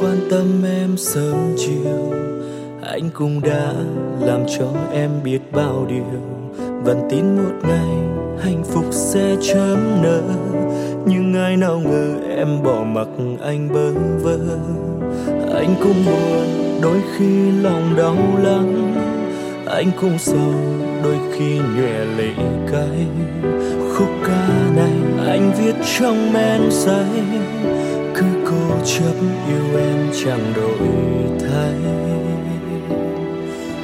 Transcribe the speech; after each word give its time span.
Quan 0.00 0.20
tâm 0.30 0.62
em 0.64 0.96
sớm 0.96 1.54
chiều, 1.56 2.12
anh 2.82 3.10
cũng 3.14 3.40
đã 3.40 3.72
làm 4.20 4.40
cho 4.58 4.66
em 4.92 5.10
biết 5.24 5.38
bao 5.52 5.86
điều. 5.88 6.04
Vẫn 6.84 7.00
tin 7.10 7.36
một 7.36 7.52
ngày 7.62 7.96
hạnh 8.42 8.62
phúc 8.64 8.84
sẽ 8.90 9.36
chớm 9.42 10.02
nở. 10.02 10.22
Nhưng 11.06 11.34
ai 11.34 11.56
nào 11.56 11.80
ngờ 11.80 12.14
em 12.36 12.62
bỏ 12.62 12.84
mặc 12.84 13.08
anh 13.42 13.68
bơ 13.74 13.92
vơ. 14.22 14.38
Anh 15.54 15.74
cũng 15.82 16.04
buồn 16.06 16.46
đôi 16.82 17.00
khi 17.16 17.50
lòng 17.50 17.94
đau 17.96 18.16
lắm. 18.42 18.94
Anh 19.66 19.90
cũng 20.00 20.18
sầu 20.18 20.54
đôi 21.04 21.18
khi 21.32 21.58
nhòe 21.58 22.04
lệ 22.04 22.32
cay 22.72 23.06
khúc 23.92 24.08
ca 24.26 24.48
này 24.76 25.26
anh 25.26 25.52
viết 25.58 25.74
trong 25.98 26.32
men 26.32 26.70
say. 26.70 27.06
Cứ 28.14 28.26
cố 28.44 28.76
chấp 28.84 29.14
yêu 29.48 29.80
em 29.80 29.89
chẳng 30.24 30.52
đổi 30.56 30.88
thay. 31.40 31.74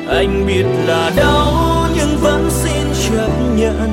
Anh 0.09 0.47
biết 0.47 0.65
là 0.87 1.11
đau 1.17 1.87
nhưng 1.95 2.17
vẫn 2.21 2.49
xin 2.51 2.83
chấp 3.09 3.29
nhận. 3.57 3.91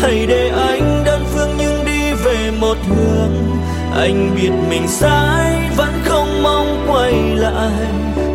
Hãy 0.00 0.26
để 0.26 0.48
anh 0.48 1.02
đơn 1.04 1.24
phương 1.26 1.50
nhưng 1.58 1.84
đi 1.84 2.12
về 2.24 2.50
một 2.60 2.76
hướng. 2.88 3.32
Anh 3.94 4.36
biết 4.36 4.50
mình 4.70 4.88
sai, 4.88 5.70
vẫn 5.76 5.92
không 6.04 6.42
mong 6.42 6.86
quay 6.88 7.12
lại. 7.36 7.86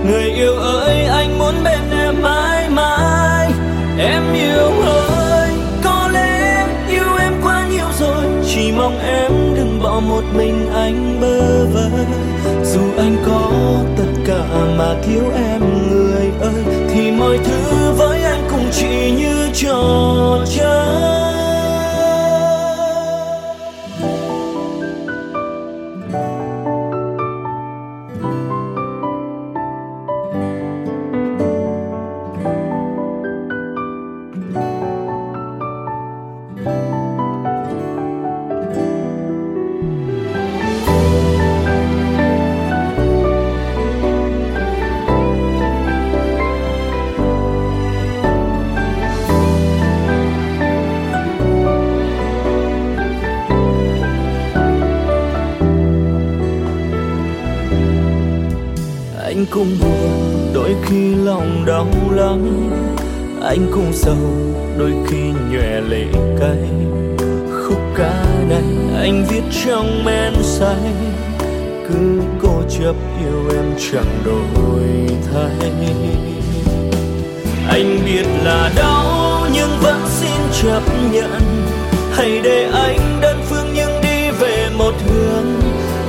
Người 0.06 0.32
yêu 0.32 0.56
ơi, 0.56 1.06
anh 1.06 1.40
muốn 1.40 1.54
bên 1.64 1.80
em 1.92 2.22
mãi 2.22 2.70
mãi. 2.70 3.52
Em 3.98 4.24
yêu 4.34 4.72
ơi, 4.86 5.50
có 5.84 6.10
lẽ 6.14 6.68
yêu 6.90 7.18
em 7.20 7.34
quá 7.44 7.68
nhiều 7.72 7.88
rồi. 8.00 8.26
Chỉ 8.56 8.72
mong 8.72 9.00
em 9.00 9.32
đừng 9.56 9.80
bỏ 9.84 10.00
một 10.00 10.24
mình 10.36 10.70
anh 10.74 11.18
bơ 11.22 11.66
vơ. 11.66 12.13
Cứ 71.90 72.22
cố 72.42 72.62
chấp 72.70 72.96
yêu 73.22 73.50
em 73.56 73.74
chẳng 73.92 74.24
đổi 74.26 75.08
thay. 75.34 75.72
Anh 77.70 78.00
biết 78.06 78.26
là 78.44 78.72
đau 78.76 79.48
nhưng 79.54 79.70
vẫn 79.82 80.02
xin 80.08 80.42
chấp 80.62 80.82
nhận. 81.12 81.42
Hãy 82.12 82.40
để 82.44 82.70
anh 82.74 83.20
đơn 83.22 83.38
phương 83.50 83.68
nhưng 83.74 84.02
đi 84.02 84.32
về 84.40 84.70
một 84.78 84.94
hướng. 85.08 85.62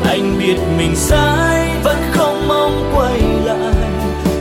Anh 0.04 0.38
biết 0.38 0.56
mình 0.78 0.96
sai, 0.96 1.70
vẫn 1.84 1.96
không 2.12 2.48
mong 2.48 2.92
quay 2.96 3.20
lại. 3.44 3.74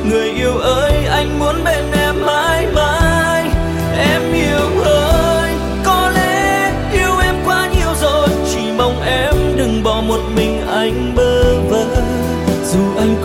Người 0.10 0.30
yêu 0.30 0.58
ơi, 0.58 1.06
anh 1.06 1.40
muốn 1.40 1.56
bên 1.66 1.92
em 1.92 2.26
mãi 2.26 2.68
mãi. 2.76 3.50
Em 3.98 4.22
yêu 4.34 4.84
ơi, 4.84 5.52
có 5.86 6.12
lẽ 6.16 6.74
yêu 6.94 7.18
em 7.24 7.36
quá 7.46 7.70
nhiều 7.76 7.94
rồi. 8.02 8.28
Chỉ 8.54 8.72
mong 8.78 9.02
em 9.02 9.36
đừng 9.58 9.84
bỏ 9.84 10.02
một 10.08 10.20
mình 10.36 10.68
anh 10.68 11.14
bên 11.16 11.23
anh 11.23 11.23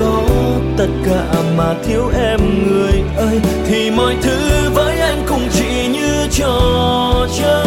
có 0.00 0.23
tất 0.79 0.89
cả 1.06 1.25
mà 1.56 1.75
thiếu 1.87 2.11
em 2.15 2.41
người 2.69 3.03
ơi, 3.17 3.41
thì 3.67 3.91
mọi 3.91 4.17
thứ 4.23 4.71
với 4.75 5.00
anh 5.00 5.23
cũng 5.29 5.49
chỉ 5.53 5.89
như 5.89 6.27
trò 6.31 7.27
chơi. 7.39 7.67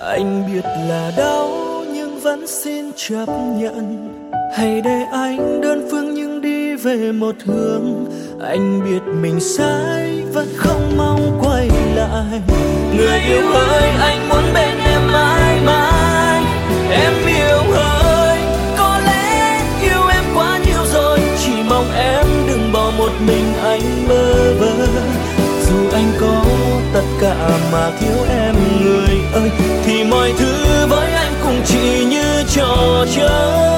Anh 0.00 0.52
biết 0.52 0.64
là 0.88 1.12
đau 1.16 1.50
nhưng 1.92 2.20
vẫn 2.20 2.46
xin 2.46 2.84
chấp 2.96 3.26
nhận. 3.56 4.10
Hãy 4.56 4.80
để 4.80 5.00
anh 5.12 5.60
đơn 5.60 5.88
phương 5.90 6.14
nhưng 6.14 6.40
đi 6.40 6.74
về 6.74 7.12
một 7.12 7.34
hướng. 7.44 8.06
Anh 8.42 8.80
biết 8.84 9.12
mình 9.22 9.40
sai, 9.40 10.22
vẫn 10.32 10.48
không 10.56 10.96
mong 10.96 11.40
quay 11.42 11.68
lại. 11.94 12.40
Người 12.96 13.20
yêu 13.20 13.52
ơi, 13.52 13.90
anh 14.00 14.28
muốn 14.28 14.42
bên 14.54 14.78
em 14.78 15.12
mãi 15.12 15.23
thứ 30.38 30.86
với 30.88 31.12
anh 31.12 31.32
cũng 31.42 31.60
chỉ 31.64 32.04
như 32.04 32.42
trò 32.54 33.04
chơi. 33.16 33.74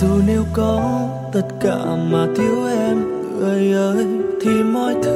Dù 0.00 0.08
nếu 0.26 0.44
có 0.52 0.80
tất 1.32 1.46
cả 1.60 1.78
mà 2.10 2.26
thiếu 2.36 2.66
em, 2.68 2.96
người 3.38 3.72
ơi, 3.72 4.06
thì 4.42 4.50
mọi 4.50 4.94
thứ 5.02 5.15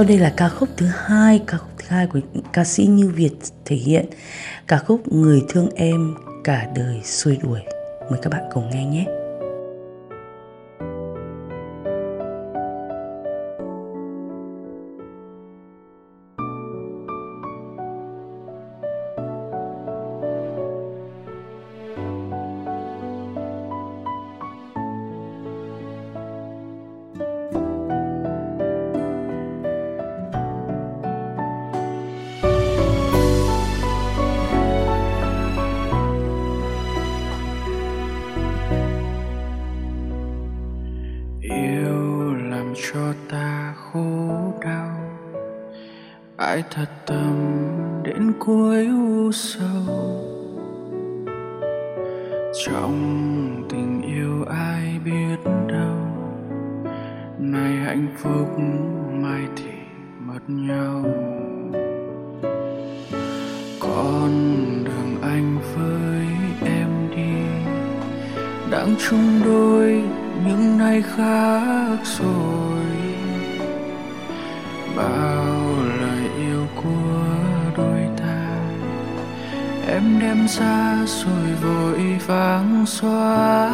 Sau 0.00 0.08
đây 0.08 0.18
là 0.18 0.32
ca 0.36 0.48
khúc 0.48 0.68
thứ 0.76 0.86
hai, 0.86 1.42
ca 1.46 1.56
khúc 1.56 1.70
thứ 1.78 1.84
hai 1.88 2.06
của 2.06 2.20
ca 2.52 2.64
sĩ 2.64 2.86
Như 2.86 3.08
Việt 3.08 3.32
thể 3.64 3.76
hiện 3.76 4.06
ca 4.68 4.78
khúc 4.78 5.12
Người 5.12 5.42
thương 5.48 5.68
em 5.74 6.14
cả 6.44 6.68
đời 6.76 7.00
xuôi 7.04 7.36
đuổi. 7.42 7.60
Mời 8.10 8.20
các 8.22 8.30
bạn 8.32 8.42
cùng 8.52 8.70
nghe 8.70 8.84
nhé. 8.84 9.19
cũng 68.90 68.98
chung 69.10 69.40
đôi 69.44 70.02
những 70.46 70.78
nay 70.78 71.02
khác 71.16 71.96
rồi. 72.18 72.84
Bao 74.96 75.74
lời 76.00 76.30
yêu 76.38 76.66
của 76.76 77.24
đôi 77.76 78.00
ta, 78.18 78.56
em 79.88 80.20
đem 80.20 80.46
ra 80.48 80.98
rồi 81.06 81.54
vội 81.62 82.18
vàng 82.26 82.84
xóa. 82.86 83.70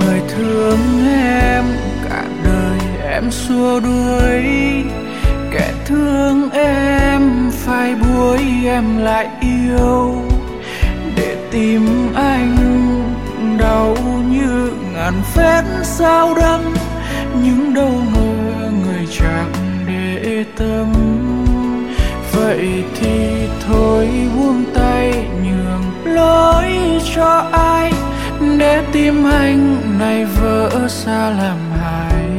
Người 0.00 0.20
thương 0.28 1.06
em, 1.08 1.64
cả 2.10 2.24
đời 2.44 2.78
em 3.10 3.30
xua 3.30 3.80
đuổi. 3.80 4.44
Kẻ 5.50 5.72
thương 5.86 6.50
em, 6.50 7.50
phải 7.50 7.94
buối 7.94 8.38
em 8.64 8.98
lại 8.98 9.28
yêu 9.40 10.25
tim 11.56 12.14
anh, 12.14 12.56
đau 13.58 13.96
như 14.30 14.70
ngàn 14.94 15.14
vết 15.34 15.62
sao 15.82 16.34
đâm 16.34 16.60
nhưng 17.42 17.74
đâu 17.74 17.90
ngờ 18.14 18.70
người 18.84 19.06
chẳng 19.18 19.52
để 19.86 20.44
tâm. 20.56 20.92
Vậy 22.32 22.84
thì 23.00 23.48
thôi 23.68 24.08
buông 24.36 24.64
tay 24.74 25.26
nhường 25.44 26.14
lối 26.14 26.66
cho 27.14 27.44
ai. 27.52 27.92
Để 28.58 28.82
tim 28.92 29.24
anh 29.24 29.76
này 29.98 30.24
vỡ 30.24 30.88
xa 30.88 31.30
làm 31.30 31.58
hại. 31.82 32.30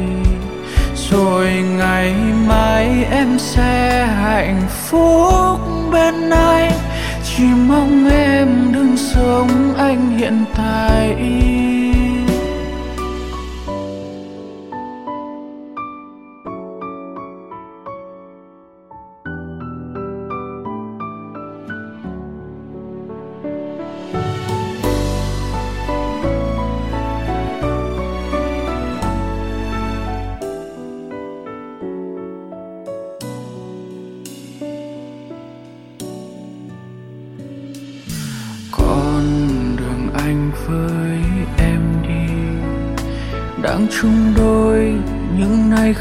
Rồi 1.10 1.46
ngày 1.78 2.14
mai 2.48 3.06
em 3.10 3.38
sẽ 3.38 4.06
hạnh 4.06 4.62
phúc 4.68 5.60
bên 5.92 6.30
anh 6.30 6.57
chỉ 7.38 7.44
mong 7.68 8.08
em 8.10 8.72
đừng 8.72 8.96
sống 8.96 9.74
anh 9.76 10.18
hiện 10.18 10.44
tại. 10.56 11.16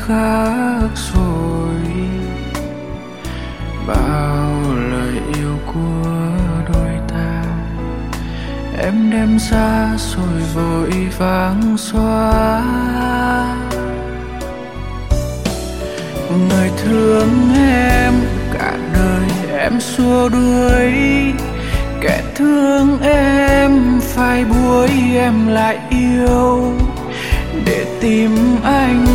khác 0.08 0.90
rồi. 1.14 1.82
Bao 3.88 4.52
lời 4.92 5.14
yêu 5.36 5.58
của 5.66 6.28
đôi 6.74 6.92
ta, 7.08 7.44
em 8.82 9.12
đem 9.12 9.38
ra 9.52 9.90
rồi 9.98 10.42
vội 10.56 11.08
vàng 11.18 11.78
xóa. 11.78 12.64
Người 16.50 16.72
thương 16.84 17.30
em, 17.70 18.14
cả 18.54 18.74
đời 18.94 19.58
em 19.60 19.80
xua 19.80 20.30
đuổi. 20.30 20.94
Kẻ 22.02 22.24
thương 22.36 23.02
em 23.02 24.00
phải 24.02 24.46
buổi 24.46 24.90
em 25.16 25.48
lại 25.48 25.78
yêu. 25.90 26.74
Để 27.66 27.86
tìm 28.02 28.32
anh 28.64 29.06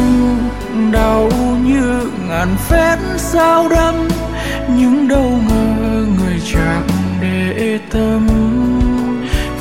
đau 0.93 1.31
như 1.65 2.11
ngàn 2.29 2.49
vết 2.69 2.97
sao 3.17 3.69
đâm 3.69 4.09
nhưng 4.77 5.09
đâu 5.09 5.33
ngờ 5.49 6.07
người 6.19 6.41
chẳng 6.53 6.87
để 7.21 7.79
tâm. 7.91 8.29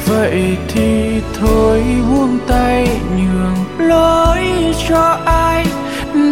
Vậy 0.06 0.58
thì 0.68 1.22
thôi 1.40 1.84
buông 2.10 2.40
tay 2.48 2.88
nhường 3.18 3.90
lối 3.90 4.40
cho 4.90 5.18
ai, 5.26 5.66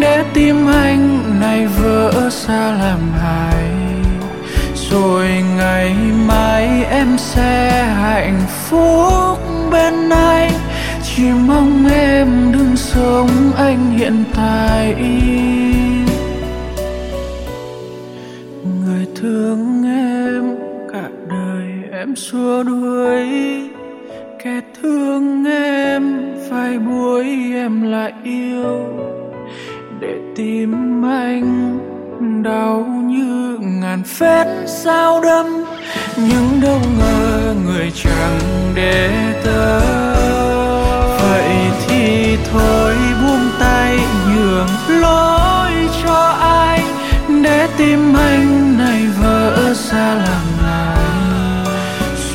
để 0.01 0.24
tim 0.33 0.67
anh 0.67 1.19
này 1.39 1.67
vỡ 1.67 2.29
xa 2.29 2.71
làm 2.71 3.12
hại. 3.21 3.63
Rồi 4.91 5.27
ngày 5.57 5.95
mai 6.27 6.86
em 6.89 7.17
sẽ 7.17 7.83
hạnh 7.83 8.41
phúc 8.69 9.39
bên 9.71 10.09
anh 10.09 10.51
chỉ 11.19 11.31
mong 11.47 11.85
em 11.91 12.51
đừng 12.51 12.75
sống 12.75 13.29
anh 13.57 13.97
hiện 13.97 14.23
tại. 14.35 14.95
Người 18.63 19.07
thương 19.15 19.83
em 19.85 20.55
cả 20.93 21.09
đời 21.29 21.99
em 21.99 22.15
xua 22.15 22.63
đuổi. 22.63 23.27
Kẻ 24.43 24.61
thương 24.81 25.45
em 25.45 26.21
phải 26.49 26.79
buối 26.79 27.25
em 27.53 27.91
lại 27.91 28.13
yêu. 28.23 28.85
Để 29.99 30.15
tìm 30.35 31.05
anh 31.05 31.79
đau 32.43 32.85
như 33.05 33.57
ngàn 33.61 34.03
phép 34.03 34.45
sao 34.65 35.21
đâm. 35.23 35.45
Nhưng 36.17 36.61
đâu 36.61 36.79
ngờ 36.99 37.55
người 37.65 37.91
chẳng 37.95 38.39
để 38.75 39.09
tới 39.43 40.09
thôi 42.51 42.96
buông 43.22 43.50
tay 43.60 44.00
nhường 44.29 44.68
lối 44.88 45.72
cho 46.03 46.36
ai 46.41 46.84
để 47.44 47.68
tim 47.77 48.13
anh 48.13 48.77
này 48.77 49.08
vỡ 49.22 49.74
ra 49.74 50.15
làm 50.15 50.46
lại. 50.63 51.06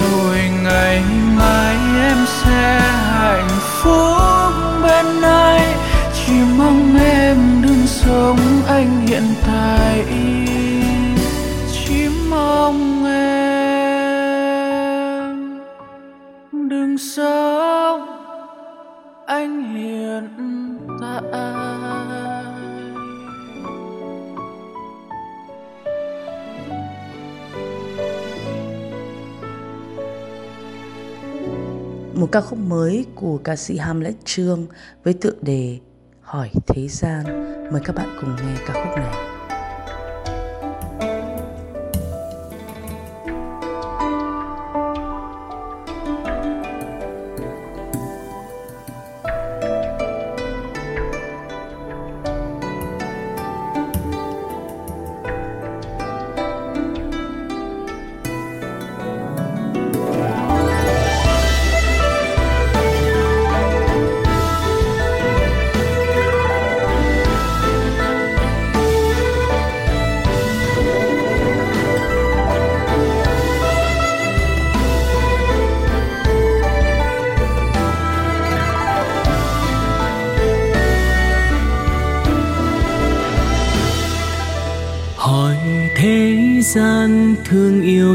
Rồi 0.01 0.39
ngày 0.65 1.03
mai 1.37 1.77
em 2.09 2.17
sẽ 2.27 2.81
hạnh 3.13 3.49
phúc 3.83 4.53
bên 4.83 5.23
ai. 5.23 5.75
Chỉ 6.15 6.33
mong 6.59 6.99
em 6.99 7.63
đừng 7.63 7.87
sống 7.87 8.39
anh 8.69 9.07
hiện 9.07 9.35
tại. 9.47 10.05
Một 32.25 32.33
ca 32.33 32.41
khúc 32.41 32.59
mới 32.59 33.07
của 33.15 33.39
ca 33.45 33.57
sĩ 33.57 33.79
Hamlet 33.79 34.15
Trương 34.25 34.67
với 35.05 35.15
tựa 35.15 35.33
đề 35.43 35.79
Hỏi 36.21 36.51
Thế 36.67 36.89
Gian. 36.89 37.25
Mời 37.73 37.81
các 37.85 37.97
bạn 37.97 38.17
cùng 38.21 38.37
nghe 38.37 38.57
ca 38.67 38.73
khúc 38.73 38.97
này. 38.97 39.34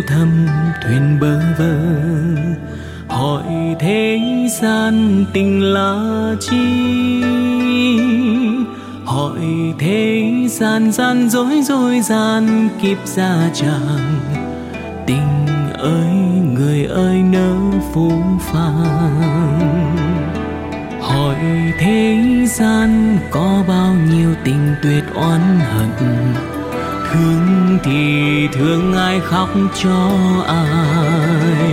Thăm 0.09 0.47
thuyền 0.83 1.19
bơ 1.21 1.39
vơ. 1.57 1.75
Hỏi 3.07 3.75
thế 3.79 4.19
gian 4.61 5.25
tình 5.33 5.61
là 5.63 6.35
chi? 6.39 7.23
Hỏi 9.05 9.39
thế 9.79 10.23
gian 10.49 10.91
gian 10.91 11.29
dối 11.29 11.61
dối 11.61 12.01
gian 12.01 12.69
kịp 12.81 12.97
ra 13.05 13.49
chàng. 13.53 14.19
Tình 15.07 15.47
ơi, 15.77 16.13
người 16.53 16.85
ơi, 16.85 17.23
nỡ 17.23 17.55
phú 17.93 18.11
phàng. 18.39 19.95
Hỏi 21.01 21.35
thế 21.79 22.17
gian 22.47 23.17
có 23.31 23.63
bao 23.67 23.93
nhiêu 23.93 24.29
tình 24.45 24.75
tuyệt 24.83 25.03
oán 25.15 25.59
hận? 25.59 25.89
Thương 27.13 27.77
thì 27.83 28.47
thương 28.53 28.93
ai 28.93 29.19
khóc 29.19 29.49
cho 29.83 30.11
ai. 30.47 31.69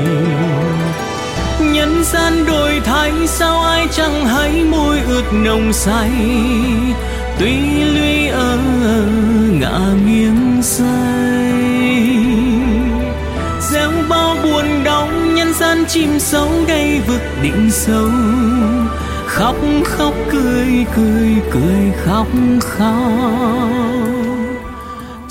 Nhân 1.61 2.05
gian 2.05 2.47
đổi 2.47 2.81
thay 2.85 3.13
sao 3.27 3.61
ai 3.61 3.87
chẳng 3.93 4.27
hay 4.27 4.65
môi 4.65 5.01
ướt 5.01 5.25
nồng 5.33 5.73
say, 5.73 6.11
tuy 7.39 7.57
lũy 7.85 8.29
ở 8.29 8.59
ngã 9.51 9.79
nghiêng 10.07 10.63
say. 10.63 10.87
Gieo 13.61 13.91
bao 14.09 14.37
buồn 14.43 14.85
đau, 14.85 15.09
nhân 15.35 15.53
gian 15.55 15.85
chim 15.89 16.19
sâu 16.19 16.49
đây 16.69 17.01
vực 17.07 17.23
định 17.43 17.71
sâu. 17.71 18.11
Khóc 19.27 19.57
khóc 19.85 20.15
cười 20.33 20.87
cười 20.97 21.37
cười 21.53 21.93
khóc 22.05 22.27
khóc 22.61 24.16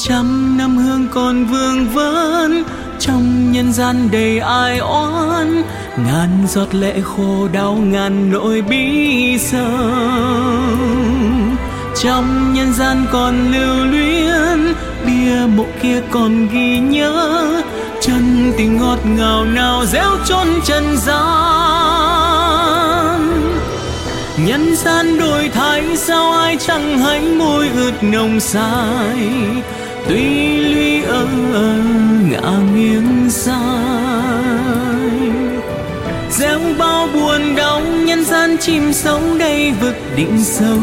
trăm 0.08 0.58
năm 0.58 0.78
hương 0.78 1.08
còn 1.14 1.46
vương 1.46 1.88
vấn 1.88 2.64
trong 3.00 3.52
nhân 3.52 3.74
gian 3.74 4.10
đầy 4.12 4.40
ai 4.40 4.78
oán, 4.78 5.64
ngàn 5.98 6.30
giọt 6.48 6.76
lệ 6.76 6.94
khô 7.04 7.48
đau, 7.54 7.74
ngàn 7.74 8.32
nỗi 8.32 8.62
bi 8.62 9.38
sầu. 9.38 9.62
trong 12.04 12.54
nhân 12.54 12.74
gian 12.74 13.06
còn 13.12 13.52
lưu 13.52 13.86
luyến, 13.86 14.74
bia 15.06 15.46
mộ 15.56 15.66
kia 15.82 16.02
còn 16.12 16.48
ghi 16.48 16.80
nhớ, 16.80 17.62
chân 18.02 18.54
tình 18.58 18.78
ngọt 18.78 19.00
ngào 19.18 19.46
nào 19.46 19.86
réo 19.86 20.12
chôn 20.26 20.48
trần 20.66 20.98
gian 20.98 21.26
nhân 24.38 24.76
gian 24.76 25.20
đổi 25.20 25.50
thay, 25.54 25.98
sao 25.98 26.32
ai 26.32 26.58
chẳng 26.60 27.00
hay 27.00 27.22
môi 27.22 27.70
ướt 27.76 27.94
nồng 28.02 28.40
say 28.40 29.30
tuy 30.08 30.58
lũy 30.58 31.02
ơ 31.04 31.28
ngã 32.30 32.52
nghiêng 32.76 33.30
sai 33.30 34.66
gieo 36.40 36.60
bao 36.80 37.08
buồn 37.14 37.56
đau 37.56 37.82
nhân 38.06 38.24
gian 38.26 38.58
chim 38.58 38.94
sống 38.94 39.38
đây 39.38 39.72
vực 39.82 39.96
định 40.16 40.44
sâu. 40.44 40.80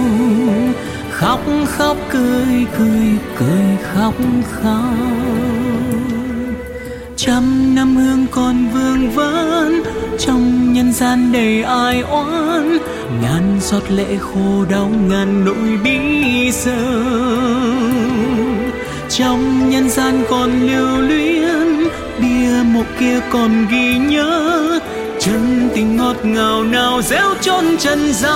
Khóc 1.10 1.40
khóc 1.66 1.96
cười 2.10 2.66
cười 2.78 3.18
cười 3.38 3.76
khóc 3.82 4.14
khóc. 4.50 4.94
Trăm 7.16 7.74
năm 7.74 7.96
hương 7.96 8.26
còn 8.30 8.68
vương 8.72 9.10
vấn 9.10 9.82
trong 10.18 10.72
nhân 10.72 10.92
gian 10.92 11.32
đầy 11.32 11.62
ai 11.62 12.00
oán. 12.00 12.78
Ngàn 13.22 13.58
giọt 13.60 13.90
lệ 13.90 14.16
khô 14.20 14.64
đau, 14.70 14.90
ngàn 15.08 15.44
nỗi 15.44 15.78
bi 15.84 16.52
sầu 16.52 16.72
trong 19.18 19.70
nhân 19.70 19.90
gian 19.90 20.24
còn 20.30 20.66
lưu 20.66 21.00
luyến, 21.00 21.88
bia 22.20 22.62
mộ 22.64 22.82
kia 23.00 23.20
còn 23.32 23.66
ghi 23.70 23.98
nhớ. 23.98 24.80
Chân 25.20 25.68
tình 25.74 25.96
ngọt 25.96 26.16
ngào 26.24 26.64
nào 26.64 27.02
réo 27.02 27.34
chôn 27.40 27.64
trần 27.78 28.12
gian. 28.12 28.32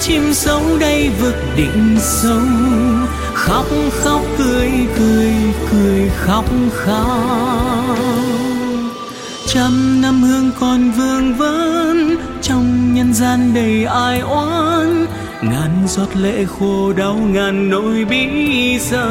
Chim 0.00 0.34
sống 0.34 0.78
đây 0.78 1.10
vực 1.20 1.36
định 1.56 1.96
sâu. 2.00 2.40
Khóc 3.34 3.66
khóc, 4.02 4.20
cười 4.38 4.70
cười 4.98 5.32
cười, 5.70 6.10
khóc 6.16 6.44
khóc. 6.72 7.98
Trăm 9.46 10.00
năm 10.02 10.22
hương 10.22 10.50
còn 10.60 10.90
vương 10.90 11.34
vấn 11.34 12.16
trong 12.42 12.94
nhân 12.94 13.14
gian 13.14 13.54
đầy 13.54 13.84
ai 13.84 14.20
oán 14.20 15.06
ngàn 15.42 15.84
giọt 15.86 16.16
lệ 16.16 16.44
khô 16.44 16.92
đau, 16.92 17.14
ngàn 17.14 17.70
nỗi 17.70 18.04
bí 18.10 18.78
sầu. 18.78 19.08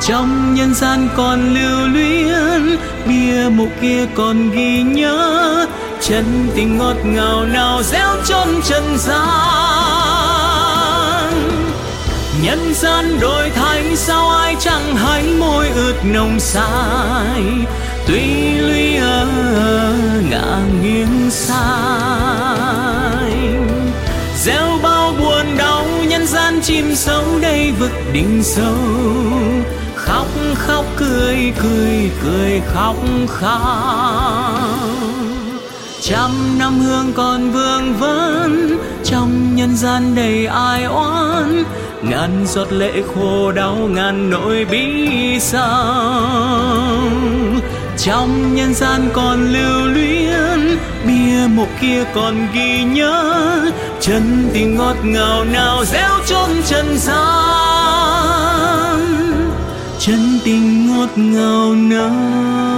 Trong 0.00 0.54
nhân 0.54 0.74
gian 0.74 1.08
còn 1.16 1.54
lưu 1.54 1.88
luyến, 1.88 2.76
bia 3.08 3.48
mộ 3.48 3.66
kia 3.80 4.06
còn 4.14 4.50
ghi 4.50 4.82
nhớ 4.82 5.66
chân 6.00 6.48
tình 6.54 6.78
ngọt 6.78 6.96
ngào 7.04 7.44
nào 7.44 7.82
réo 7.82 8.16
chôn 8.24 8.48
trần 8.64 8.98
gian. 8.98 9.26
Nhân 12.42 12.74
gian 12.74 13.20
đổi 13.20 13.50
thay 13.50 13.96
sao 13.96 14.30
ai 14.30 14.56
chẳng 14.60 14.96
hay 14.96 15.24
môi 15.38 15.68
ướt 15.68 15.94
nồng 16.04 16.40
say, 16.40 17.42
tuy 18.06 18.54
lũy 18.54 18.96
ở 18.96 19.26
ngả 20.30 20.58
nghiêng 20.82 21.30
sai 21.30 21.66
gieo 24.46 24.78
bao 24.82 25.12
buồn 25.18 25.56
đau, 25.58 25.86
nhân 26.08 26.26
gian 26.26 26.60
chim 26.62 26.94
sâu 26.94 27.24
đây 27.42 27.72
vực 27.78 27.92
đỉnh 28.12 28.42
sâu. 28.42 28.76
Khóc 29.94 30.26
khóc 30.54 30.84
cười 30.96 31.52
cười 31.62 32.10
cười 32.24 32.62
khóc 32.74 32.96
khóc 33.28 34.25
trăm 36.08 36.58
năm 36.58 36.78
hương 36.78 37.12
còn 37.16 37.50
vương 37.50 37.94
vấn 37.96 38.78
trong 39.04 39.56
nhân 39.56 39.76
gian 39.76 40.14
đầy 40.14 40.46
ai 40.46 40.84
oán. 40.84 41.64
Ngàn 42.02 42.46
giọt 42.46 42.72
lệ 42.72 42.92
khô 43.14 43.52
đau, 43.52 43.74
ngàn 43.74 44.30
nỗi 44.30 44.66
bi 44.70 45.40
sao 45.40 46.20
trong 47.98 48.54
nhân 48.54 48.74
gian 48.74 49.08
còn 49.12 49.52
lưu 49.52 49.86
luyến, 49.86 50.78
bia 51.06 51.46
mộ 51.54 51.66
kia 51.80 52.04
còn 52.14 52.46
ghi 52.54 52.84
nhớ. 52.84 53.70
Chân 54.00 54.50
tình 54.52 54.76
ngọt 54.76 54.96
ngào 55.04 55.44
nào 55.44 55.84
réo 55.84 56.10
chôn 56.26 56.50
trần 56.66 56.98
gian. 56.98 57.16
Chân 59.98 60.38
tình 60.44 60.86
ngọt 60.86 61.10
ngào 61.16 61.74
nào 61.74 62.76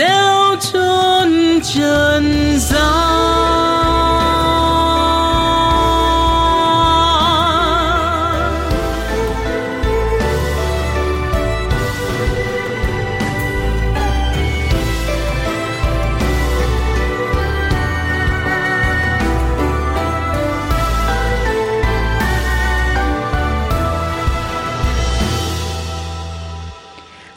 réo 0.00 0.56
chôn 0.60 1.60
trần 1.62 2.58
gian. 2.58 3.20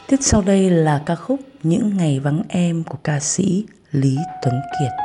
Tiếp 0.06 0.16
sau 0.20 0.42
đây 0.42 0.70
là 0.70 1.00
ca 1.06 1.14
khúc 1.14 1.40
những 1.64 1.96
ngày 1.96 2.20
vắng 2.20 2.42
em 2.48 2.84
của 2.84 2.98
ca 3.04 3.20
sĩ 3.20 3.64
Lý 3.92 4.16
Tuấn 4.42 4.54
Kiệt. 4.54 5.03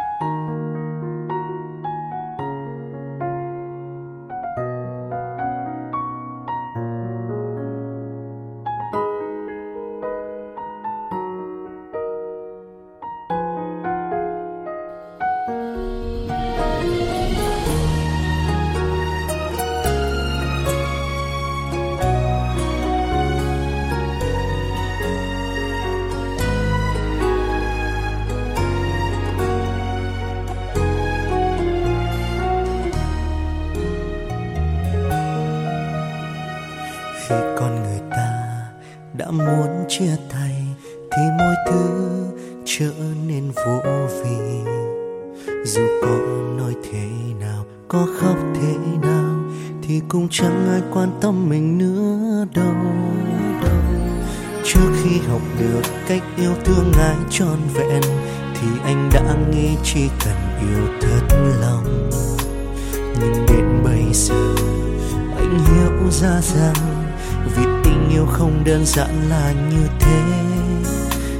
Trước 54.73 54.91
khi 55.03 55.19
học 55.29 55.41
được 55.60 55.82
cách 56.08 56.21
yêu 56.38 56.51
thương 56.65 56.91
ai 56.99 57.15
trọn 57.29 57.58
vẹn, 57.73 58.01
thì 58.53 58.67
anh 58.84 59.10
đã 59.13 59.36
nghĩ 59.51 59.69
chỉ 59.84 60.10
cần 60.25 60.36
yêu 60.62 60.88
thật 61.01 61.38
lòng. 61.62 62.10
Nhưng 62.93 63.45
đến 63.47 63.84
bây 63.84 64.13
giờ, 64.13 64.55
anh 65.38 65.60
hiểu 65.60 66.12
ra 66.12 66.41
rằng 66.41 66.75
vì 67.55 67.63
tình 67.84 68.10
yêu 68.12 68.25
không 68.25 68.63
đơn 68.65 68.86
giản 68.86 69.29
là 69.29 69.53
như 69.69 69.88
thế. 69.99 70.21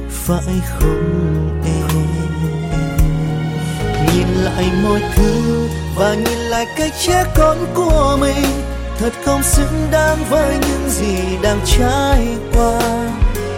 Phải 0.10 0.62
không 0.80 1.62
em? 1.66 2.06
Nhìn 4.14 4.28
lại 4.28 4.72
mọi 4.84 5.02
thứ 5.16 5.68
và 5.96 6.14
nhìn 6.14 6.38
lại 6.38 6.68
cách 6.78 6.94
trẻ 7.00 7.26
con 7.36 7.58
của 7.74 8.18
mình 8.22 8.69
thật 9.00 9.14
không 9.26 9.44
xứng 9.44 9.88
đáng 9.92 10.18
với 10.30 10.58
những 10.62 10.90
gì 10.90 11.16
đang 11.42 11.60
trải 11.66 12.28
qua. 12.54 12.80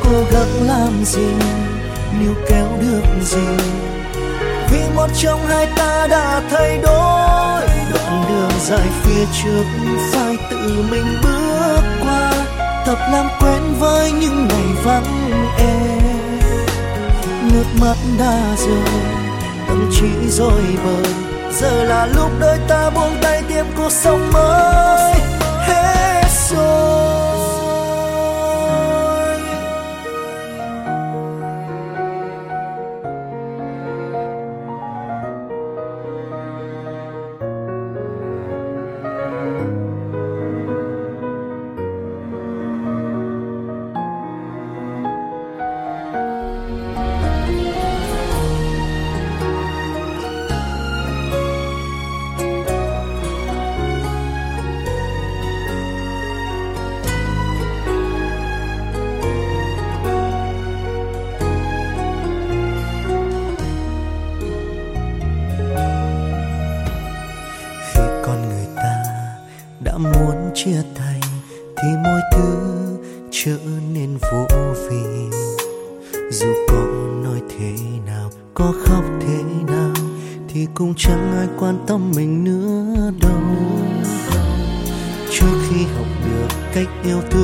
Cố 0.03 0.23
gắng 0.31 0.67
làm 0.67 1.05
gì, 1.05 1.27
níu 2.19 2.33
kéo 2.49 2.67
được 2.81 3.03
gì? 3.21 3.47
Vì 4.71 4.79
một 4.95 5.07
trong 5.21 5.47
hai 5.47 5.67
ta 5.75 6.07
đã 6.07 6.41
thay 6.51 6.77
đổi. 6.77 7.67
Đoạn 7.93 8.23
đường 8.29 8.59
dài 8.59 8.87
phía 9.03 9.25
trước 9.43 9.63
phải 10.11 10.37
tự 10.49 10.83
mình 10.91 11.17
bước 11.23 11.81
qua. 12.01 12.33
Tập 12.85 12.97
làm 13.11 13.27
quen 13.39 13.61
với 13.79 14.11
những 14.11 14.47
ngày 14.47 14.83
vắng 14.83 15.31
em 15.57 16.01
nước 17.53 17.65
mắt 17.81 17.95
đã 18.19 18.55
rơi, 18.57 19.01
tâm 19.67 19.91
trí 19.91 20.29
rồi 20.29 20.61
bời. 20.85 21.13
Giờ 21.59 21.83
là 21.83 22.05
lúc 22.05 22.29
đôi 22.39 22.57
ta 22.67 22.89
buông 22.89 23.17
tay 23.21 23.43
tiếp 23.49 23.63
cuộc 23.77 23.91
sống 23.91 24.31
mới 24.33 25.30
hết 25.61 26.27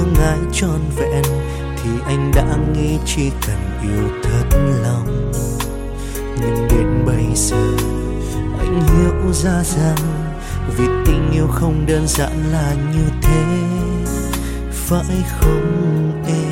yêu 0.07 0.15
thương 0.15 0.25
ai 0.25 0.37
trọn 0.53 0.79
vẹn, 0.95 1.23
thì 1.77 1.89
anh 2.05 2.31
đã 2.35 2.57
nghĩ 2.73 2.97
chỉ 3.05 3.29
cần 3.47 3.57
yêu 3.81 4.09
thật 4.23 4.57
lòng. 4.83 5.31
Nhưng 6.39 6.67
đến 6.69 7.05
bây 7.05 7.25
giờ 7.35 7.67
anh 8.59 8.81
hiểu 8.87 9.33
ra 9.33 9.63
rằng 9.63 9.97
vì 10.77 10.85
tình 11.05 11.31
yêu 11.33 11.47
không 11.47 11.85
đơn 11.85 12.07
giản 12.07 12.51
là 12.51 12.73
như 12.93 13.03
thế. 13.21 13.43
Phải 14.71 15.23
không 15.39 16.23
em? 16.27 16.49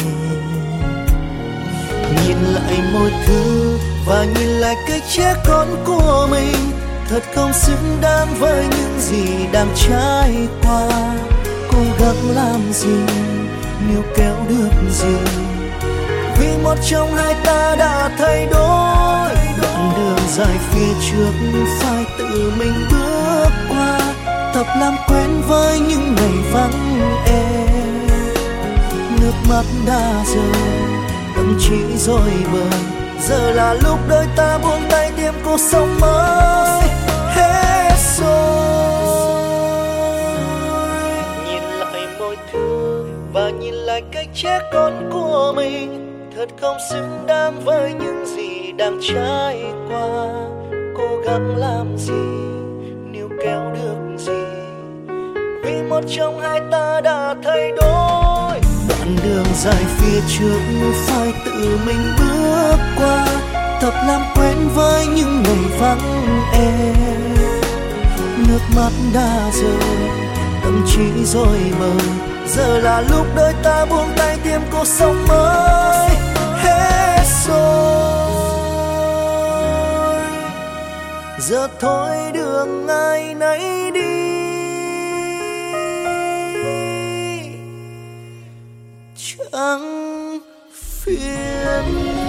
Nhìn 2.11 2.37
lại 2.37 2.79
mọi 2.93 3.11
thứ 3.25 3.77
và 4.07 4.25
nhìn 4.25 4.47
lại 4.47 4.75
cái 4.87 5.01
trẻ 5.09 5.35
con 5.47 5.67
của 5.85 6.27
mình, 6.31 6.71
thật 7.09 7.23
không 7.35 7.53
xứng 7.53 7.97
đáng 8.01 8.27
với 8.39 8.63
những 8.63 8.99
gì 8.99 9.47
đang 9.51 9.67
trải 9.75 10.47
qua. 10.63 11.15
Cố 11.71 11.79
gắng 11.99 12.35
làm 12.35 12.61
gì? 12.73 13.34
Níu 13.89 14.01
kéo 14.15 14.35
được 14.49 14.89
gì? 14.89 15.17
Vì 16.39 16.57
một 16.63 16.75
trong 16.89 17.15
hai 17.15 17.35
ta 17.45 17.75
đã 17.79 18.09
thay 18.17 18.45
đổi. 18.45 19.29
Đoạn 19.61 19.91
đường 19.97 20.27
dài 20.27 20.57
phía 20.71 20.93
trước 21.11 21.31
phải 21.79 22.05
tự 22.17 22.51
mình 22.57 22.85
bước 22.91 23.49
qua. 23.69 23.99
Tập 24.53 24.67
làm 24.79 24.95
quen 25.07 25.41
với 25.47 25.79
những 25.79 26.15
ngày 26.15 26.51
vắng 26.51 26.99
em 27.25 27.55
nước 29.21 29.33
mắt 29.49 29.65
đã 29.87 30.23
rơi 30.25 30.63
tâm 31.35 31.57
trí 31.59 31.97
rồi 31.97 32.31
bời. 32.53 32.79
Giờ 33.27 33.51
là 33.51 33.73
lúc 33.73 33.99
đôi 34.09 34.25
ta 34.35 34.57
buông 34.57 34.81
tay 34.89 35.11
tìm 35.17 35.33
cuộc 35.45 35.59
sống 35.59 35.99
mới. 35.99 37.04
Và 43.35 43.49
nhìn 43.49 43.73
lại 43.73 44.03
cách 44.11 44.27
trẻ 44.33 44.59
con 44.73 45.09
của 45.13 45.53
mình. 45.55 46.11
Thật 46.35 46.49
không 46.61 46.77
xứng 46.91 47.23
đáng 47.27 47.61
với 47.65 47.93
những 47.93 48.25
gì 48.25 48.71
đang 48.71 48.99
trải 49.01 49.63
qua. 49.89 50.27
Cố 50.97 51.17
gắng 51.25 51.55
làm 51.57 51.97
gì, 51.97 52.23
níu 53.11 53.29
kéo 53.43 53.61
được 53.73 54.17
gì? 54.17 54.43
Vì 55.63 55.81
một 55.89 56.01
trong 56.17 56.39
hai 56.39 56.61
ta 56.71 57.01
đã 57.01 57.35
thay 57.43 57.71
đổi. 57.71 58.59
Đoạn 58.89 59.15
đường 59.23 59.45
dài 59.55 59.83
phía 59.97 60.19
trước 60.27 60.59
phải 60.95 61.33
tự 61.45 61.79
mình 61.85 62.13
bước 62.19 62.77
qua. 62.97 63.27
Tập 63.81 63.93
làm 64.07 64.21
quen 64.35 64.55
với 64.75 65.07
những 65.07 65.43
ngày 65.43 65.79
vắng 65.79 66.39
em 66.53 66.95
nước 68.47 68.61
mắt 68.75 68.91
đã 69.13 69.49
rơi, 69.53 70.09
tâm 70.63 70.85
trí 70.87 71.23
rồi 71.25 71.57
mờ 71.79 71.91
giờ 72.47 72.79
là 72.79 73.01
lúc 73.01 73.25
đôi 73.35 73.53
ta 73.63 73.85
buông 73.85 74.09
tay 74.17 74.37
tìm 74.43 74.61
cuộc 74.71 74.87
sống 74.87 75.27
mới. 75.27 76.09
Hết 76.57 77.23
rồi. 77.47 78.25
Giờ 81.39 81.67
thôi 81.79 82.17
đường 82.33 82.87
ai 82.87 83.33
nay 83.33 83.91
đi. 83.93 84.01
Chẳng 89.15 90.39
phiền 90.73 92.24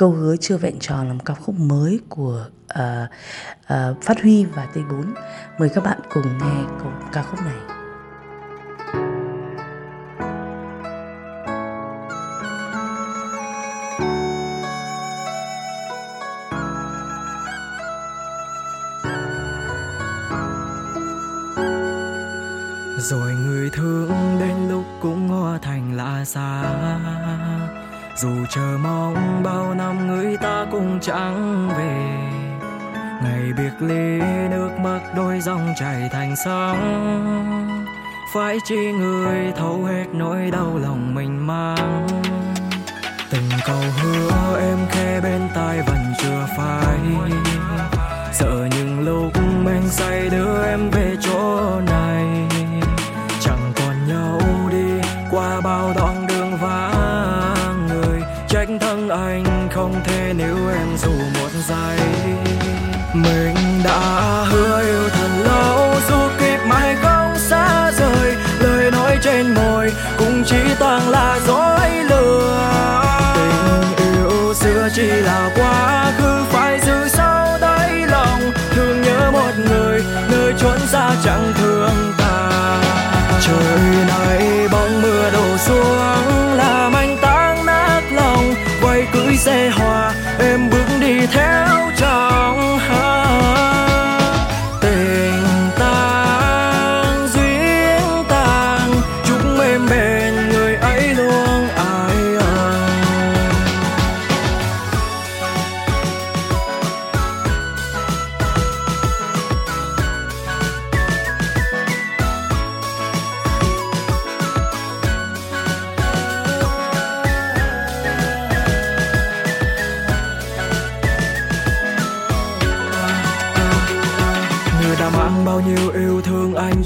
câu 0.00 0.10
hứa 0.10 0.36
chưa 0.36 0.56
vẹn 0.56 0.78
tròn 0.78 1.06
là 1.08 1.12
một 1.12 1.24
ca 1.24 1.34
khúc 1.34 1.54
mới 1.58 2.00
của 2.08 2.46
uh, 2.80 3.08
uh, 3.62 4.02
Phát 4.02 4.22
Huy 4.22 4.44
và 4.44 4.68
T4 4.74 5.04
mời 5.58 5.68
các 5.68 5.84
bạn 5.84 5.98
cùng 6.12 6.38
nghe 6.38 6.64
ca 7.12 7.22
khúc 7.22 7.40
này. 7.40 7.79
Chi 38.64 38.92
người 38.92 39.52
thấu 39.56 39.84
hết 39.84 40.04
nỗi 40.12 40.50
đau 40.52 40.78
lòng 40.78 41.14
mình 41.14 41.46
mang. 41.46 42.06
Từng 43.30 43.48
câu 43.66 43.80
hứa 44.02 44.60
em 44.60 44.78
khe 44.90 45.20
bên 45.20 45.40
tai 45.54 45.82
vẫn 45.82 45.98
chưa 46.22 46.46
phai. 46.56 46.98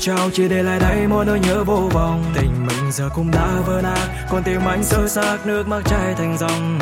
Trao, 0.06 0.30
chỉ 0.32 0.48
để 0.48 0.62
lại 0.62 0.78
đây 0.80 1.06
mỗi 1.08 1.24
nỗi 1.24 1.40
nhớ 1.40 1.64
vô 1.64 1.88
vọng. 1.92 2.24
Tình 2.34 2.66
mình 2.66 2.92
giờ 2.92 3.08
cũng 3.14 3.30
đã 3.30 3.48
vỡ 3.66 3.80
nát, 3.82 4.08
còn 4.30 4.42
tim 4.42 4.60
anh 4.64 4.84
sơ 4.84 5.08
xác 5.08 5.36
nước 5.46 5.68
mắt 5.68 5.80
chảy 5.84 6.14
thành 6.14 6.36
dòng. 6.38 6.78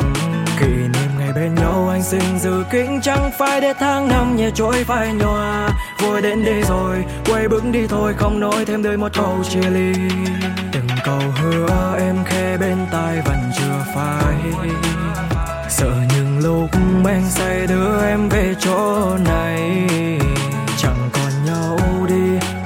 Kỷ 0.59 0.65
niệm 0.65 1.09
ngày 1.19 1.31
bên 1.35 1.55
nhau, 1.55 1.89
anh 1.91 2.03
xin 2.03 2.39
giữ 2.39 2.63
kính 2.71 2.99
chẳng 3.03 3.31
phải 3.39 3.61
để 3.61 3.73
tháng 3.79 4.07
năm 4.07 4.35
nhẹ 4.35 4.49
trôi 4.55 4.83
phai 4.83 5.13
nhòa. 5.13 5.69
Vui 5.99 6.21
đến 6.21 6.45
đây 6.45 6.63
rồi, 6.69 7.05
quay 7.25 7.47
bước 7.47 7.63
đi 7.71 7.87
thôi, 7.87 8.13
không 8.17 8.39
nói 8.39 8.65
thêm 8.65 8.83
đời 8.83 8.97
một 8.97 9.11
câu 9.13 9.43
chia 9.49 9.69
ly. 9.69 9.93
Từng 10.73 10.87
câu 11.05 11.21
hứa 11.41 11.95
em 11.99 12.15
khe 12.25 12.57
bên 12.57 12.77
tai 12.91 13.21
vẫn 13.25 13.37
chưa 13.59 13.93
phai. 13.95 14.35
Sợ 15.69 15.91
những 16.15 16.39
lúc 16.43 16.69
anh 17.05 17.23
say 17.29 17.67
đưa 17.67 18.01
em 18.05 18.29
về 18.29 18.55
chỗ 18.59 19.17
này 19.25 19.87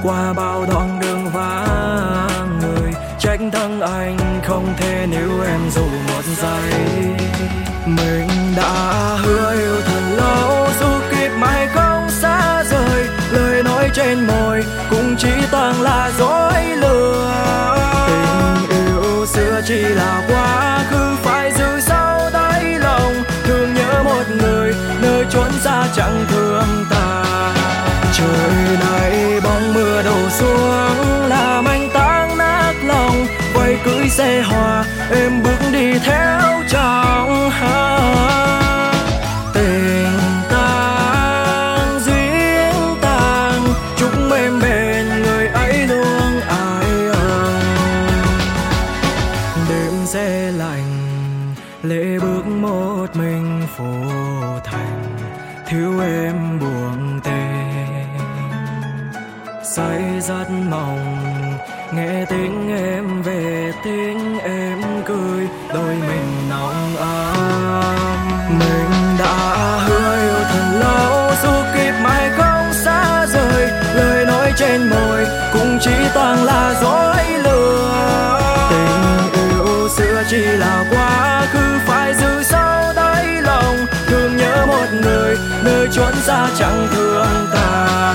qua 0.02 0.32
bao 0.32 0.66
đoạn 0.70 0.98
đường 1.00 1.30
vắng 1.32 2.60
người. 2.60 2.92
Trách 3.18 3.40
thân 3.52 3.80
anh 3.80 4.40
không 4.44 4.74
thể 4.76 5.06
nếu 5.10 5.30
em 5.46 5.60
dù 5.70 5.84
một 6.08 6.22
giây. 6.36 6.72
Mình 7.86 8.28
đã 8.56 9.16
hứa 9.22 9.47
chỉ 80.38 80.44
là 80.44 80.84
quá 80.90 81.46
khứ, 81.52 81.78
phải 81.86 82.14
giữ 82.14 82.42
sâu 82.42 82.92
đáy 82.96 83.42
lòng. 83.42 83.86
Thương 84.06 84.36
nhớ 84.36 84.66
một 84.66 84.86
người, 85.02 85.36
nơi 85.64 85.88
chốn 85.92 86.14
xa 86.22 86.48
chẳng 86.58 86.88
thương 86.92 87.46
ta. 87.54 88.14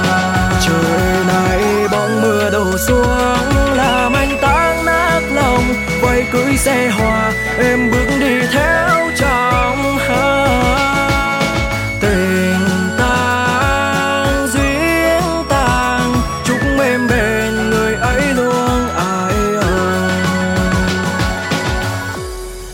Trời 0.65 1.25
này 1.27 1.87
bóng 1.91 2.21
mưa 2.21 2.49
đổ 2.49 2.77
xuống, 2.77 3.75
làm 3.75 4.13
anh 4.13 4.37
tan 4.41 4.85
nát 4.85 5.21
lòng. 5.33 5.63
Quay 6.01 6.25
cưới 6.31 6.57
xe 6.57 6.89
hoa, 6.89 7.31
em 7.57 7.91
bước 7.91 8.12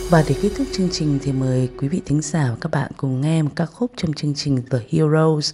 Và 0.10 0.24
để 0.28 0.36
kết 0.42 0.50
thúc 0.58 0.68
chương 0.72 0.90
trình 0.92 1.20
thì 1.22 1.32
mời 1.32 1.70
quý 1.78 1.88
vị 1.88 2.02
thính 2.06 2.22
giả 2.22 2.48
và 2.50 2.56
các 2.62 2.72
bạn 2.72 2.92
cùng 2.98 3.22
nghe 3.22 3.42
một 3.42 3.50
ca 3.56 3.66
khúc 3.66 3.92
trong 3.96 4.14
chương 4.14 4.34
trình 4.34 4.64
The 4.72 4.78
Heroes 4.90 5.54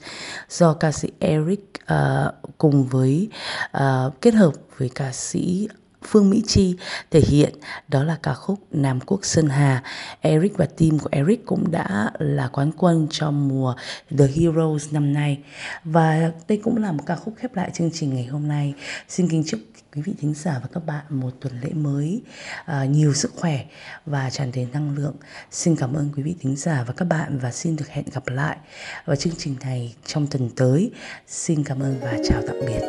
do 0.49 0.73
ca 0.73 0.91
sĩ 0.91 1.07
Eric 1.19 1.59
uh, 1.93 2.33
cùng 2.57 2.85
với 2.85 3.29
uh, 3.77 4.21
kết 4.21 4.33
hợp 4.33 4.51
với 4.77 4.89
ca 4.95 5.11
sĩ 5.11 5.67
Phương 6.07 6.29
Mỹ 6.29 6.43
Chi 6.47 6.75
thể 7.11 7.19
hiện 7.19 7.53
đó 7.87 8.03
là 8.03 8.17
ca 8.23 8.33
khúc 8.33 8.59
Nam 8.71 8.99
Quốc 9.05 9.25
Sơn 9.25 9.47
Hà. 9.47 9.83
Eric 10.21 10.57
và 10.57 10.65
team 10.65 10.99
của 10.99 11.09
Eric 11.11 11.45
cũng 11.45 11.71
đã 11.71 12.11
là 12.19 12.47
quán 12.47 12.71
quân 12.77 13.07
trong 13.09 13.47
mùa 13.47 13.75
The 14.17 14.27
Heroes 14.27 14.93
năm 14.93 15.13
nay. 15.13 15.39
Và 15.83 16.31
đây 16.47 16.61
cũng 16.63 16.77
là 16.77 16.91
một 16.91 17.03
ca 17.05 17.15
khúc 17.15 17.33
khép 17.37 17.55
lại 17.55 17.71
chương 17.73 17.91
trình 17.93 18.15
ngày 18.15 18.25
hôm 18.25 18.47
nay. 18.47 18.73
Xin 19.09 19.29
kính 19.29 19.43
chúc 19.47 19.59
quý 19.95 20.01
vị 20.01 20.13
thính 20.21 20.33
giả 20.33 20.59
và 20.61 20.67
các 20.73 20.85
bạn 20.85 21.05
một 21.09 21.29
tuần 21.39 21.53
lễ 21.61 21.69
mới 21.73 22.21
à, 22.65 22.85
nhiều 22.85 23.13
sức 23.13 23.33
khỏe 23.35 23.65
và 24.05 24.29
tràn 24.29 24.51
đầy 24.55 24.67
năng 24.73 24.95
lượng. 24.97 25.15
Xin 25.51 25.75
cảm 25.75 25.93
ơn 25.93 26.09
quý 26.15 26.23
vị 26.23 26.35
thính 26.39 26.55
giả 26.55 26.83
và 26.87 26.93
các 26.93 27.05
bạn 27.05 27.39
và 27.39 27.51
xin 27.51 27.75
được 27.75 27.87
hẹn 27.87 28.05
gặp 28.13 28.27
lại 28.27 28.57
vào 29.05 29.15
chương 29.15 29.33
trình 29.37 29.55
này 29.61 29.95
trong 30.05 30.27
tuần 30.27 30.49
tới. 30.55 30.91
Xin 31.27 31.63
cảm 31.63 31.79
ơn 31.79 31.99
và 32.01 32.17
chào 32.29 32.41
tạm 32.47 32.55
biệt. 32.67 32.81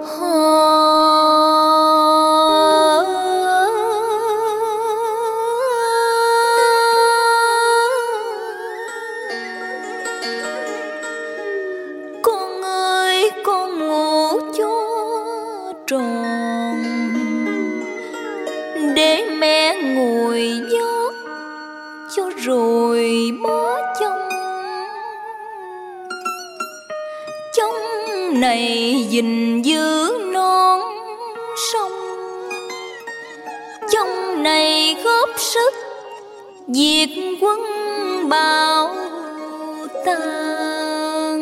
Oh. 0.00 1.17
Góp 35.28 35.40
sức 35.40 35.74
diệt 36.68 37.08
quân 37.40 37.60
bão 38.28 38.94
tàn 40.06 41.40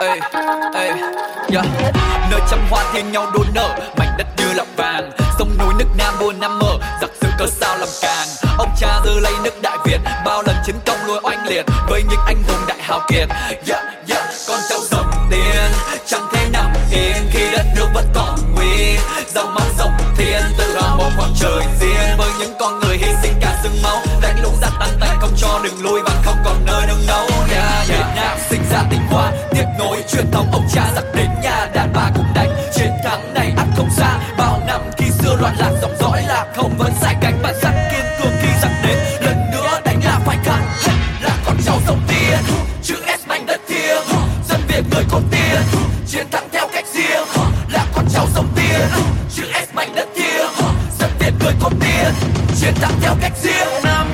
ê 0.00 0.08
ê 0.74 0.86
yeah. 1.52 1.66
nơi 2.30 2.40
trăm 2.50 2.58
hoa 2.70 2.84
thiên 2.92 3.12
nhau 3.12 3.30
đua 3.34 3.44
nở 3.54 3.78
mảnh 3.98 4.14
đất 4.18 4.26
như 4.36 4.52
là 4.54 4.64
vàng 4.76 5.10
sông 5.38 5.50
núi 5.58 5.74
nước 5.78 5.88
nam 5.98 6.14
buôn 6.20 6.40
năm 6.40 6.58
mở 6.58 6.78
giặc 7.00 7.10
sự 7.20 7.28
cớ 7.38 7.46
sao 7.46 7.78
làm 7.78 7.88
càng 8.02 8.28
ông 8.58 8.70
cha 8.80 9.00
dư 9.04 9.20
lấy 9.20 9.32
nước 9.44 9.62
đại 9.62 9.78
việt 9.84 10.00
bao 10.24 10.42
lần 10.42 10.56
chiến 10.66 10.76
công 10.86 11.06
lôi 11.06 11.20
oanh 11.22 11.46
liệt 11.46 11.64
với 11.88 12.02
những 12.10 12.20
anh 12.26 12.42
hùng 12.48 12.66
đại 12.68 12.78
hào 12.80 13.00
kiệt 13.08 13.28
yeah, 13.68 13.84
yeah. 14.08 14.24
con 14.48 14.58
cháu 14.68 14.78
dòng 14.90 14.95
chẳng 16.06 16.28
thể 16.32 16.48
nằm 16.52 16.72
yên 16.90 17.28
khi 17.30 17.50
đất 17.52 17.66
nước 17.76 17.86
vẫn 17.94 18.04
còn 18.14 18.38
nguy 18.54 18.96
dòng 19.34 19.54
máu 19.54 19.66
dòng 19.78 19.92
thiên 20.16 20.42
tự 20.58 20.78
hào 20.80 20.96
một 20.96 21.10
khoảng 21.16 21.32
trời 21.40 21.64
riêng 21.80 22.16
với 22.18 22.30
những 22.38 22.54
con 22.58 22.80
người 22.80 22.96
hy 22.96 23.12
sinh 23.22 23.32
cả 23.40 23.60
xương 23.62 23.82
máu 23.82 24.02
đánh 24.22 24.42
lũ 24.42 24.50
giặc 24.60 24.72
tan 24.80 24.88
tay 25.00 25.16
không 25.20 25.32
cho 25.36 25.60
đường 25.64 25.82
lui 25.82 26.00
và 26.02 26.22
không 26.24 26.36
còn 26.44 26.64
nơi 26.66 26.86
nương 26.86 27.06
nấu 27.06 27.26
yeah, 27.50 27.50
yeah. 27.50 27.88
Việt 27.88 28.06
Nam 28.16 28.38
sinh 28.50 28.62
ra 28.72 28.82
tinh 28.90 29.00
hoa 29.10 29.32
tiếp 29.50 29.64
nối 29.78 30.04
truyền 30.12 30.30
thống 30.30 30.46
ông 30.52 30.66
cha 30.74 30.92
giặc 30.94 31.04
đến 31.14 31.28
nhà 31.42 31.66
người 51.46 51.54
con 51.60 51.72
tiên 51.80 52.14
chiến 52.60 52.74
thắng 52.74 52.92
theo 53.00 53.14
cách 53.20 53.32
riêng 53.42 53.82
Nam 53.84 54.05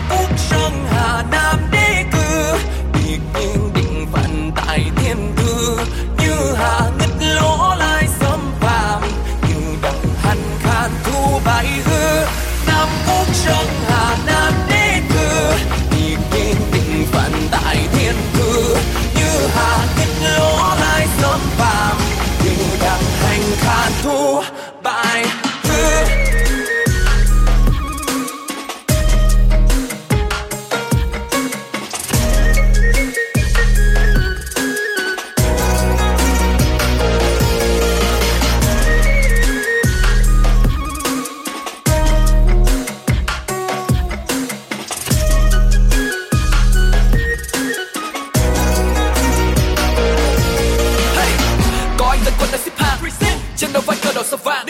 đầu 54.23 54.39
sao 54.39 54.39
vàng 54.45 54.67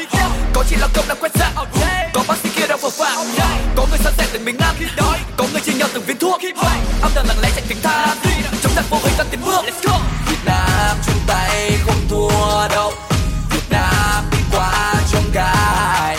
Có 0.52 0.64
chị 0.68 0.76
lao 0.76 0.88
công 0.94 1.04
đang 1.08 1.18
quét 1.20 1.32
dạng 1.34 1.54
Có 2.12 2.24
bác 2.28 2.38
sĩ 2.42 2.48
kia 2.56 2.66
đang 2.68 2.78
phờ 2.78 2.90
phạm 2.90 3.26
Có 3.76 3.86
người 3.90 3.98
sẵn 3.98 4.12
sẻ 4.18 4.26
để 4.32 4.38
mình 4.38 4.56
ăn 4.58 4.74
Có 5.36 5.44
người 5.52 5.60
chia 5.60 5.72
nhau 5.72 5.88
từng 5.94 6.04
viên 6.04 6.18
thuốc. 6.18 6.40
Âm 7.02 7.12
thầm 7.14 7.26
lặng 7.28 7.36
lẽ 7.42 7.50
chạy 7.54 7.64
tiếng 7.68 7.82
than 7.82 8.16
Chống 8.62 8.72
giặc 8.76 8.84
vô 8.90 8.98
hình 9.04 9.12
tăng 9.18 9.26
tiến 9.30 9.40
bước. 9.44 9.64
Việt 10.26 10.44
Nam 10.44 10.96
chung 11.06 11.20
tay 11.26 11.78
không 11.86 12.08
thua 12.08 12.68
đâu. 12.68 12.92
Việt 13.50 13.70
Nam 13.70 14.24
đi 14.32 14.38
qua 14.52 14.94
trong 15.12 15.24
gai. 15.34 16.18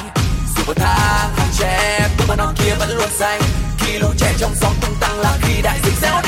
Dù 0.55 0.63
bậc 0.67 0.77
thang 0.77 1.29
hàng 1.37 1.49
tre 1.59 2.09
Tung 2.17 2.27
bao 2.27 2.37
non 2.37 2.55
kia 2.57 2.75
vẫn 2.79 2.97
luôn 2.97 3.09
xanh. 3.19 3.41
Khi 3.79 3.99
lũ 3.99 4.07
trẻ 4.17 4.33
trong 4.39 4.51
gió 4.61 4.67
tung 4.81 4.95
tăng 4.99 5.19
là 5.19 5.37
khi 5.41 5.61
đại 5.61 5.79
dịch 5.83 5.93
sẽ 6.01 6.22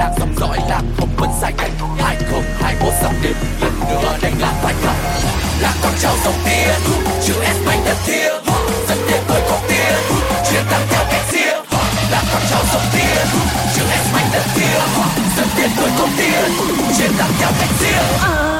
đang 0.00 0.14
dòng 0.18 0.34
dõi 0.40 0.58
làm 0.68 0.84
không 0.98 1.08
vẫn 1.16 1.30
sai 1.40 1.52
cánh 1.58 1.70
hai 1.98 2.16
không, 2.30 2.42
hai 2.60 2.74
mốt 2.80 2.92
sắp 3.02 3.12
đến, 3.22 3.32
lần 3.60 3.80
nữa 3.80 4.18
đánh 4.22 4.34
lạc 4.40 4.54
phải 4.62 4.74
không? 4.84 4.96
Là 5.60 5.74
con 5.82 5.92
trâu 6.00 6.12
dòng 6.24 6.34
tia 6.44 6.72
chữ 7.26 7.34
s 7.34 7.66
bánh 7.66 7.82
đất 7.84 7.96
thia 8.06 8.28
dẫn 8.88 8.98
đến 9.10 9.22
tôi 9.28 9.40
có 9.50 9.58
tia 9.68 9.92
chuyến 10.50 10.64
tăng 10.70 10.86
theo 10.90 11.04
cách 11.10 11.24
xia 11.30 11.52
là 12.10 12.22
con 12.32 12.42
trâu 12.50 12.62
dòng 12.72 12.86
tia 12.92 13.24
chữ 13.74 13.82
s 14.04 14.14
bánh 14.14 14.26
đất 14.32 14.44
thia 14.54 14.78
dẫn 15.36 15.48
đến 15.58 15.70
tôi 15.76 15.90
có 15.98 16.06
tia 16.18 16.48
chuyến 16.98 17.12
tăng 17.18 17.30
theo 17.38 17.50
cách 17.60 17.70
xia 17.78 18.59